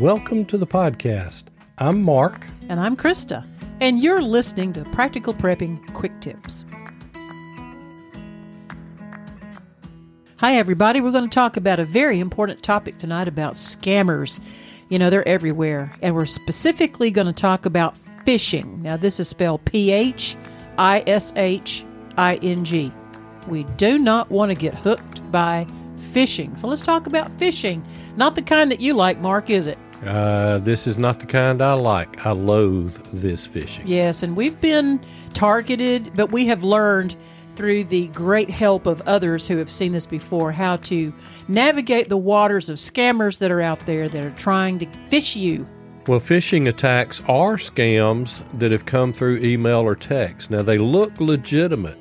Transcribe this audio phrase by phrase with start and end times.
[0.00, 1.44] Welcome to the podcast.
[1.78, 2.46] I'm Mark.
[2.68, 3.46] And I'm Krista.
[3.80, 6.66] And you're listening to Practical Prepping Quick Tips.
[10.36, 11.00] Hi, everybody.
[11.00, 14.38] We're going to talk about a very important topic tonight about scammers.
[14.90, 15.90] You know, they're everywhere.
[16.02, 18.82] And we're specifically going to talk about phishing.
[18.82, 20.36] Now, this is spelled P H
[20.76, 21.86] I S H
[22.18, 22.92] I N G.
[23.48, 26.58] We do not want to get hooked by phishing.
[26.58, 27.82] So let's talk about phishing.
[28.18, 29.78] Not the kind that you like, Mark, is it?
[30.04, 32.26] Uh, this is not the kind I like.
[32.26, 33.86] I loathe this fishing.
[33.86, 35.00] Yes, and we've been
[35.32, 37.16] targeted, but we have learned
[37.56, 41.12] through the great help of others who have seen this before how to
[41.48, 45.66] navigate the waters of scammers that are out there that are trying to fish you.
[46.06, 50.50] Well, phishing attacks are scams that have come through email or text.
[50.50, 51.98] Now, they look legitimate,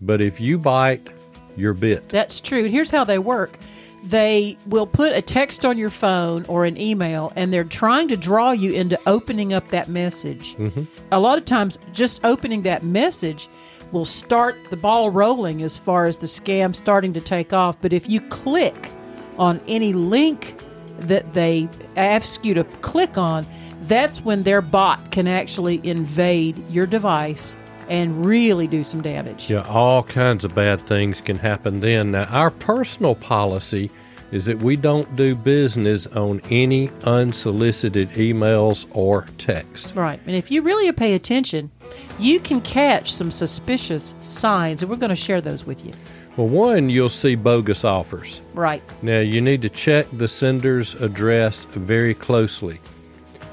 [0.00, 1.08] but if you bite,
[1.56, 2.08] you're bit.
[2.08, 2.64] That's true.
[2.64, 3.58] And here's how they work
[4.02, 8.16] they will put a text on your phone or an email and they're trying to
[8.16, 10.56] draw you into opening up that message.
[10.56, 10.84] Mm-hmm.
[11.12, 13.48] A lot of times, just opening that message
[13.92, 17.80] will start the ball rolling as far as the scam starting to take off.
[17.80, 18.90] But if you click
[19.38, 20.58] on any link
[21.00, 23.46] that they ask you to click on,
[23.82, 27.56] that's when their bot can actually invade your device
[27.88, 29.50] and really do some damage.
[29.50, 32.12] Yeah, all kinds of bad things can happen then.
[32.12, 33.90] Now, our personal policy
[34.30, 39.94] is that we don't do business on any unsolicited emails or text.
[39.94, 40.18] Right.
[40.26, 41.70] And if you really pay attention,
[42.18, 45.92] you can catch some suspicious signs, and we're going to share those with you.
[46.38, 48.40] Well, one, you'll see bogus offers.
[48.54, 48.82] Right.
[49.02, 52.80] Now, you need to check the sender's address very closely.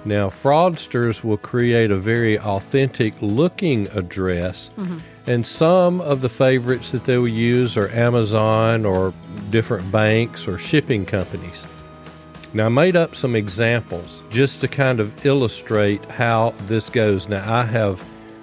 [0.06, 4.98] Now, fraudsters will create a very authentic looking address, mm-hmm.
[5.28, 9.14] and some of the favorites that they will use are Amazon or
[9.50, 11.68] different banks or shipping companies.
[12.54, 17.30] Now, I made up some examples just to kind of illustrate how this goes.
[17.30, 18.00] Now, I have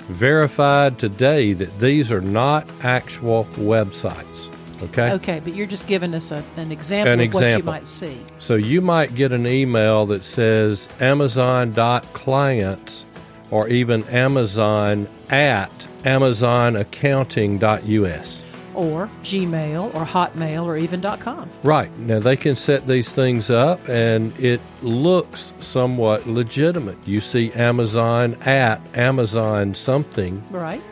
[0.09, 4.56] verified today that these are not actual websites.
[4.83, 5.13] Okay.
[5.13, 7.49] Okay, but you're just giving us a, an example an of example.
[7.49, 8.19] what you might see.
[8.39, 13.05] So you might get an email that says Amazon.clients
[13.51, 15.71] or even Amazon at
[16.05, 18.45] AmazonAccounting.us.
[18.75, 21.49] Or Gmail or Hotmail or even .com.
[21.63, 21.91] Right.
[21.99, 26.99] Now they can set these things up and it looks somewhat legitimate.
[27.07, 30.43] You see Amazon at Amazon something.
[30.51, 30.83] Right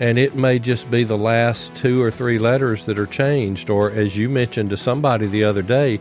[0.00, 3.90] and it may just be the last two or three letters that are changed, or
[3.90, 6.00] as you mentioned to somebody the other day,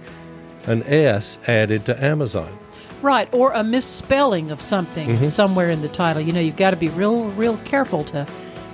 [0.65, 2.57] an S added to Amazon.
[3.01, 5.25] Right, or a misspelling of something mm-hmm.
[5.25, 6.21] somewhere in the title.
[6.21, 8.25] You know, you've got to be real, real careful to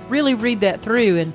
[0.08, 1.32] really read that through and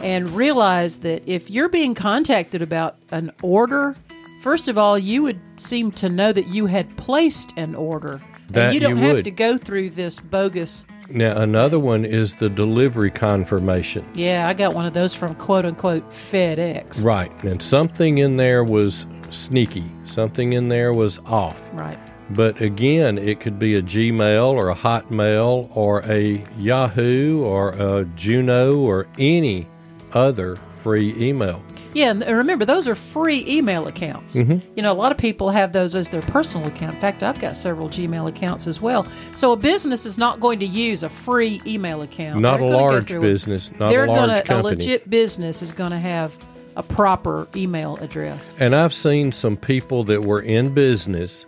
[0.00, 3.96] and realize that if you're being contacted about an order,
[4.42, 8.20] first of all, you would seem to know that you had placed an order.
[8.48, 9.24] That and you don't you have would.
[9.24, 14.04] to go through this bogus now, another one is the delivery confirmation.
[14.14, 17.02] Yeah, I got one of those from quote unquote FedEx.
[17.02, 17.32] Right.
[17.44, 21.70] And something in there was sneaky, something in there was off.
[21.72, 21.98] Right.
[22.30, 28.04] But again, it could be a Gmail or a Hotmail or a Yahoo or a
[28.16, 29.66] Juno or any
[30.12, 31.62] other free email.
[31.94, 34.36] Yeah, and remember, those are free email accounts.
[34.36, 34.58] Mm-hmm.
[34.76, 36.94] You know, a lot of people have those as their personal account.
[36.94, 39.06] In fact, I've got several Gmail accounts as well.
[39.32, 42.40] So a business is not going to use a free email account.
[42.40, 43.70] Not They're a large business.
[43.78, 44.74] Not They're a large gonna, company.
[44.74, 46.36] A legit business is going to have
[46.76, 48.54] a proper email address.
[48.58, 51.46] And I've seen some people that were in business,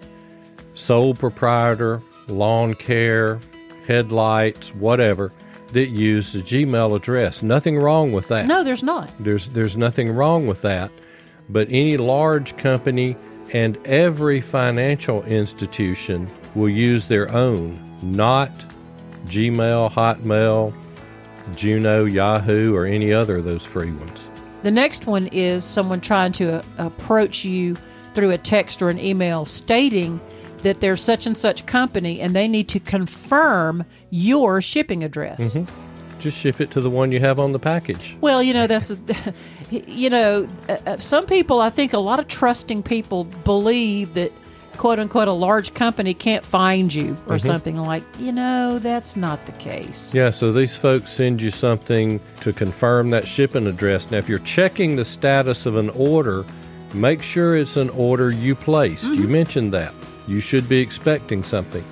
[0.75, 3.39] sole proprietor, lawn care,
[3.87, 5.33] headlights, whatever
[5.71, 7.43] that use a Gmail address.
[7.43, 8.47] Nothing wrong with that.
[8.47, 9.11] No, there's not.
[9.19, 10.91] There's there's nothing wrong with that.
[11.49, 13.17] But any large company
[13.53, 18.51] and every financial institution will use their own, not
[19.27, 20.73] Gmail, Hotmail,
[21.57, 24.29] Juno, Yahoo, or any other of those free ones.
[24.63, 27.77] The next one is someone trying to approach you
[28.15, 30.21] through a text or an email stating
[30.61, 35.55] that they're such and such company and they need to confirm your shipping address.
[35.55, 36.19] Mm-hmm.
[36.19, 38.17] Just ship it to the one you have on the package.
[38.21, 38.93] Well, you know, that's,
[39.71, 44.33] you know, uh, uh, some people, I think a lot of trusting people believe that
[44.81, 47.37] quote unquote a large company can't find you or mm-hmm.
[47.37, 52.19] something like you know that's not the case yeah so these folks send you something
[52.41, 56.47] to confirm that shipping address now if you're checking the status of an order
[56.95, 59.21] make sure it's an order you placed mm-hmm.
[59.21, 59.93] you mentioned that
[60.31, 61.85] you should be expecting something.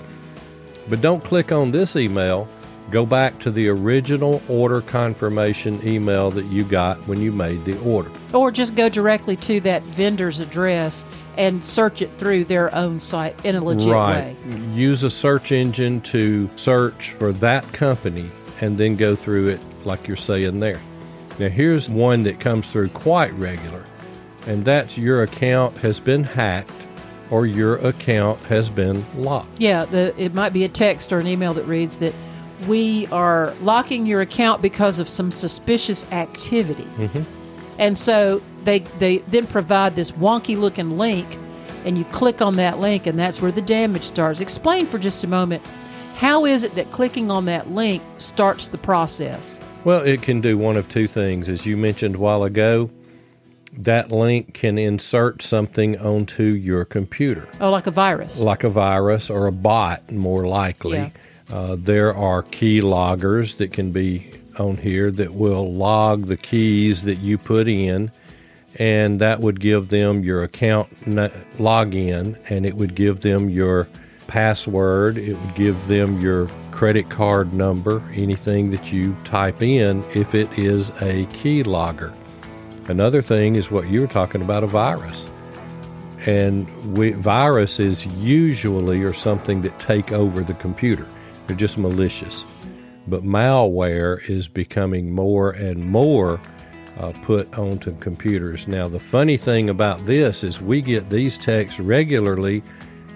[0.89, 2.49] But don't click on this email
[2.91, 7.79] Go back to the original order confirmation email that you got when you made the
[7.81, 8.11] order.
[8.33, 11.05] Or just go directly to that vendor's address
[11.37, 14.35] and search it through their own site in a legit right.
[14.47, 14.61] way.
[14.73, 18.31] Use a search engine to search for that company
[18.63, 20.81] and then go through it like you're saying there.
[21.39, 23.85] Now, here's one that comes through quite regular,
[24.47, 26.73] and that's your account has been hacked
[27.31, 29.61] or your account has been locked.
[29.61, 32.15] Yeah, the, it might be a text or an email that reads that
[32.67, 36.89] we are locking your account because of some suspicious activity.
[36.97, 37.23] Mm-hmm.
[37.79, 41.39] And so they, they then provide this wonky looking link,
[41.85, 44.41] and you click on that link, and that's where the damage starts.
[44.41, 45.63] Explain for just a moment
[46.17, 49.61] how is it that clicking on that link starts the process?
[49.85, 51.49] Well, it can do one of two things.
[51.49, 52.91] As you mentioned a while ago,
[53.73, 58.41] that link can insert something onto your computer, Oh, like a virus.
[58.41, 60.99] like a virus or a bot, more likely.
[60.99, 61.11] Yeah.
[61.53, 67.03] Uh, there are key loggers that can be on here that will log the keys
[67.05, 68.11] that you put in,
[68.77, 70.89] and that would give them your account
[71.59, 73.89] login, and it would give them your
[74.27, 80.35] password, it would give them your credit card number, anything that you type in, if
[80.35, 82.13] it is a key logger.
[82.89, 85.29] Another thing is what you were talking about a virus.
[86.25, 91.07] And we, viruses usually are something that take over the computer.
[91.47, 92.47] They're just malicious.
[93.07, 96.41] But malware is becoming more and more
[96.99, 98.67] uh, put onto computers.
[98.67, 102.63] Now, the funny thing about this is we get these texts regularly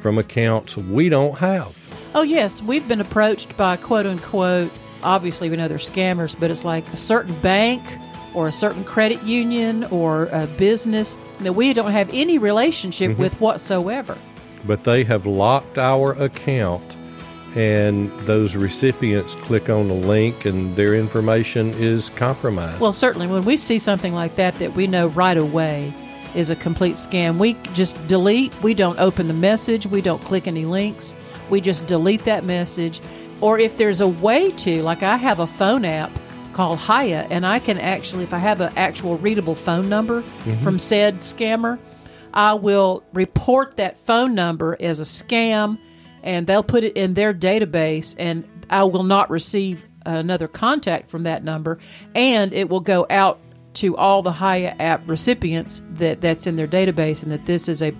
[0.00, 1.78] from accounts we don't have.
[2.14, 2.62] Oh, yes.
[2.62, 4.70] We've been approached by quote unquote,
[5.02, 7.82] obviously, we know they're scammers, but it's like a certain bank
[8.34, 13.20] or a certain credit union or a business that we don't have any relationship mm-hmm.
[13.20, 14.16] with whatsoever.
[14.64, 16.84] But they have locked our account,
[17.56, 22.80] and those recipients click on the link, and their information is compromised.
[22.80, 25.92] Well, certainly, when we see something like that that we know right away
[26.34, 28.54] is a complete scam, we just delete.
[28.62, 29.86] We don't open the message.
[29.86, 31.14] We don't click any links.
[31.50, 33.00] We just delete that message.
[33.40, 36.10] Or if there's a way to, like I have a phone app
[36.52, 40.62] called Hiya, and I can actually, if I have an actual readable phone number mm-hmm.
[40.62, 41.78] from said scammer,
[42.34, 45.78] I will report that phone number as a scam,
[46.22, 51.24] and they'll put it in their database, and I will not receive another contact from
[51.24, 51.78] that number,
[52.14, 53.38] and it will go out
[53.74, 57.82] to all the Hiya app recipients that that's in their database, and that this is
[57.82, 57.92] a,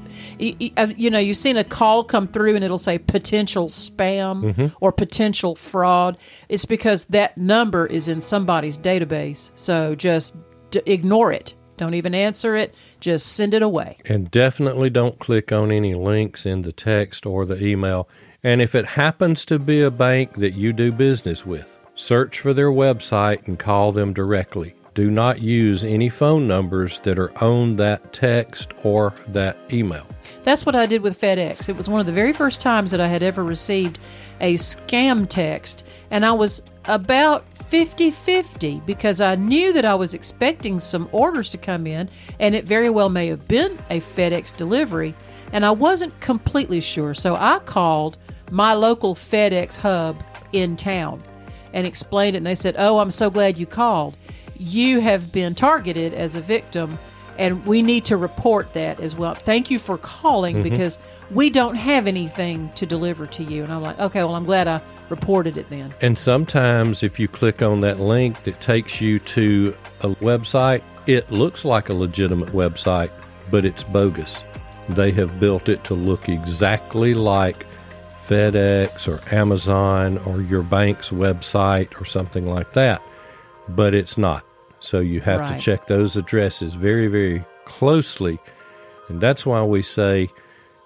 [0.77, 4.93] uh, you know, you've seen a call come through, and it'll say potential spam or
[4.93, 6.19] potential fraud.
[6.49, 9.51] It's because that number is in somebody's database.
[9.55, 10.35] So just
[10.71, 11.55] d- ignore it.
[11.79, 12.75] Don't even answer it.
[13.01, 13.97] Just send it away.
[14.05, 18.09] And definitely don't click on any links in the text or the email.
[18.45, 22.53] And if it happens to be a bank that you do business with, search for
[22.53, 24.75] their website and call them directly.
[24.95, 30.07] Do not use any phone numbers that are on that text or that email.
[30.43, 31.69] That's what I did with FedEx.
[31.69, 33.99] It was one of the very first times that I had ever received
[34.41, 40.13] a scam text, and I was about 50 50 because I knew that I was
[40.13, 44.55] expecting some orders to come in, and it very well may have been a FedEx
[44.55, 45.15] delivery,
[45.55, 47.15] and I wasn't completely sure.
[47.15, 48.19] So I called
[48.51, 50.23] my local FedEx hub
[50.53, 51.23] in town
[51.73, 54.19] and explained it, and they said, Oh, I'm so glad you called.
[54.63, 56.99] You have been targeted as a victim
[57.39, 59.35] and we need to report that as well.
[59.35, 60.69] Thank you for calling mm-hmm.
[60.69, 60.99] because
[61.31, 63.65] we don't have anything to deliver to you.
[63.65, 65.93] And I'm like, okay, well, I'm glad I reported it then.
[66.01, 71.31] And sometimes, if you click on that link that takes you to a website, it
[71.31, 73.11] looks like a legitimate website,
[73.51, 74.45] but it's bogus.
[74.89, 77.67] They have built it to look exactly like
[78.23, 83.03] FedEx or Amazon or your bank's website or something like that,
[83.69, 84.45] but it's not.
[84.83, 85.55] So you have Right.
[85.59, 88.41] to check those addresses very, very closely.
[89.09, 90.29] And that's why we say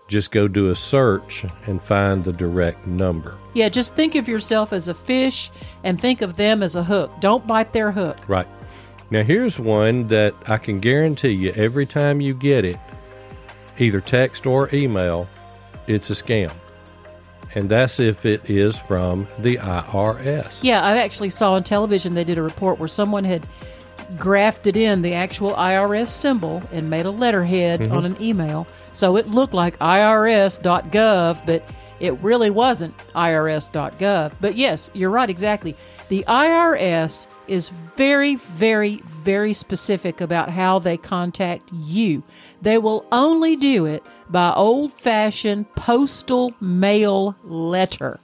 [0.07, 3.37] just go do a search and find the direct number.
[3.55, 5.51] Yeah, just think of yourself as a fish
[5.83, 7.11] and think of them as a hook.
[7.21, 8.19] Don't bite their hook.
[8.29, 8.47] Right.
[9.11, 12.77] Now, here's one that I can guarantee you every time you get it,
[13.79, 15.27] either text or email,
[15.87, 16.53] it's a scam.
[17.55, 20.63] And that's if it is from the IRS.
[20.63, 23.49] Yeah, I actually saw on television they did a report where someone had
[24.17, 27.93] grafted in the actual IRS symbol and made a letterhead mm-hmm.
[27.93, 28.67] on an email.
[28.93, 31.63] So it looked like irs.gov, but
[32.01, 34.33] it really wasn't irs.gov.
[34.41, 35.77] But yes, you're right, exactly.
[36.09, 42.23] The IRS is very, very, very specific about how they contact you.
[42.63, 48.21] They will only do it by old fashioned postal mail letter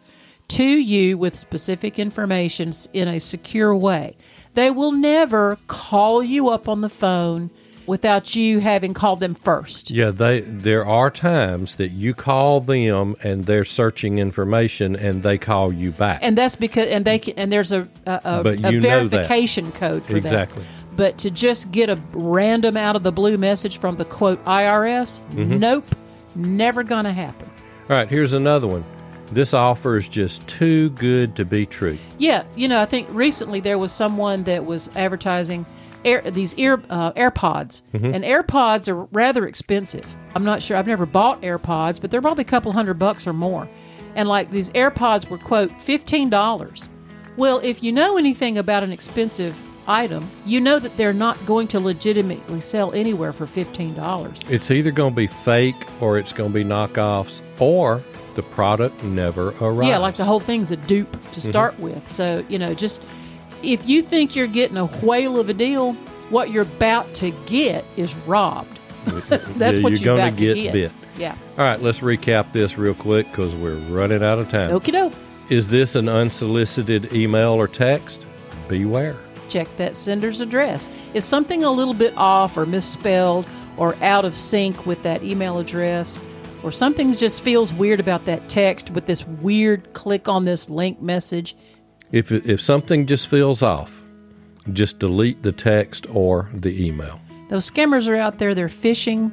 [0.49, 4.17] to you with specific information in a secure way.
[4.55, 7.51] They will never call you up on the phone
[7.87, 9.91] without you having called them first.
[9.91, 15.39] Yeah, they there are times that you call them and they're searching information and they
[15.39, 16.21] call you back.
[16.23, 19.01] And that's because and they can, and there's a a, a, But a you know
[19.09, 19.11] that.
[19.11, 20.63] verification code for Exactly.
[20.63, 20.69] that.
[20.97, 25.21] But to just get a random out of the blue message from the quote IRS,
[25.31, 25.59] Mm-hmm.
[25.59, 25.87] nope,
[26.35, 27.49] never gonna happen.
[27.91, 28.85] All right, here's another one.
[29.33, 31.97] This offer is just too good to be true.
[32.19, 35.65] Yeah, you know, I think recently there was someone that was advertising
[36.05, 40.15] air, these ear uh, AirPods, and AirPods are rather expensive.
[40.35, 40.77] I'm not sure.
[40.77, 43.67] I've never bought AirPods, but they're probably a couple hundred bucks or more.
[44.15, 46.91] And like these AirPods were quote fifteen dollars.
[47.39, 49.59] Well, if you know anything about an expensive
[49.89, 54.41] item, you know that they're not going to legitimately sell anywhere for fifteen dollars.
[54.51, 58.03] It's either going to be fake or it's going to be knockoffs or
[58.35, 59.89] the product never arrives.
[59.89, 61.51] Yeah, like the whole thing's a dupe to mm-hmm.
[61.51, 62.07] start with.
[62.09, 63.03] So, you know, just
[63.63, 65.93] if you think you're getting a whale of a deal,
[66.31, 68.79] what you're about to get is robbed.
[69.07, 69.31] That's
[69.79, 70.73] Yeah, what you're you're gonna get to get.
[70.73, 70.93] bit.
[71.19, 71.37] Yeah.
[71.59, 74.71] All right, let's recap this real quick because we're running out of time.
[74.71, 75.13] Okie doke.
[75.49, 78.27] Is this an unsolicited email or text?
[78.69, 79.17] Beware.
[79.49, 80.89] Check that sender's address.
[81.13, 83.47] Is something a little bit off or misspelled
[83.77, 86.23] or out of sync with that email address?
[86.63, 91.03] Or something just feels weird about that text with this weird click on this link
[91.03, 91.57] message?
[92.13, 94.03] If, if something just feels off,
[94.73, 97.21] just delete the text or the email.
[97.49, 99.33] Those scammers are out there, they're fishing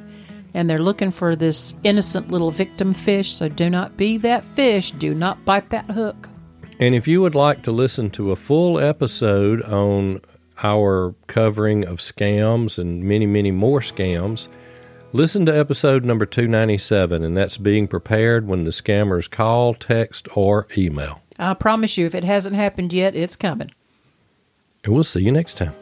[0.54, 3.32] and they're looking for this innocent little victim fish.
[3.32, 4.90] So do not be that fish.
[4.90, 6.28] Do not bite that hook.
[6.80, 10.22] And if you would like to listen to a full episode on
[10.62, 14.48] our covering of scams and many, many more scams,
[15.12, 20.66] listen to episode number 297, and that's being prepared when the scammers call, text, or
[20.76, 21.22] email.
[21.38, 23.72] I promise you, if it hasn't happened yet, it's coming.
[24.84, 25.74] And we'll see you next time.